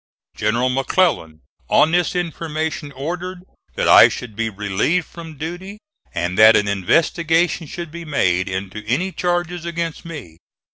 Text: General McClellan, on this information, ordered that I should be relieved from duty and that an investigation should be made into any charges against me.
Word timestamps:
General 0.35 0.69
McClellan, 0.69 1.41
on 1.69 1.91
this 1.91 2.15
information, 2.15 2.91
ordered 2.93 3.43
that 3.75 3.87
I 3.87 4.09
should 4.09 4.35
be 4.35 4.49
relieved 4.49 5.05
from 5.05 5.37
duty 5.37 5.77
and 6.11 6.39
that 6.39 6.55
an 6.57 6.67
investigation 6.67 7.67
should 7.67 7.91
be 7.91 8.03
made 8.03 8.49
into 8.49 8.83
any 8.87 9.11
charges 9.11 9.63
against 9.63 10.03
me. 10.03 10.39